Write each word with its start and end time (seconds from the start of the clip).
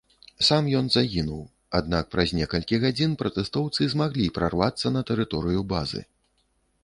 Сам 0.45 0.69
ён 0.77 0.85
загінуў, 0.93 1.43
аднак 1.79 2.09
праз 2.13 2.33
некалькі 2.39 2.79
гадзін 2.85 3.11
пратэстоўцы 3.21 3.81
змаглі 3.95 4.27
прарвацца 4.37 4.87
на 4.99 5.07
тэрыторыю 5.11 5.61
базы. 5.75 6.01